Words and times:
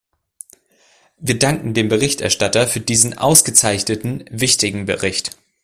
Wir 1.19 1.37
danken 1.37 1.75
dem 1.75 1.87
Berichterstatter 1.87 2.65
für 2.65 2.79
diesen 2.79 3.19
ausgezeichneten 3.19 4.25
wichtigen 4.31 4.87
Bericht. 4.87 5.37